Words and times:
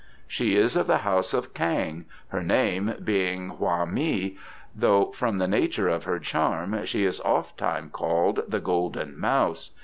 "She 0.27 0.55
is 0.55 0.75
of 0.75 0.87
the 0.87 0.97
house 1.05 1.31
of 1.31 1.53
K'ang, 1.53 2.05
her 2.29 2.41
name 2.41 2.95
being 3.03 3.49
Hwa 3.59 3.85
mei, 3.85 4.35
though 4.75 5.11
from 5.11 5.37
the 5.37 5.47
nature 5.47 5.89
of 5.89 6.05
her 6.05 6.17
charm 6.17 6.83
she 6.85 7.05
is 7.05 7.19
ofttime 7.19 7.91
called 7.91 8.39
the 8.47 8.59
Golden 8.59 9.15
Mouse. 9.15 9.69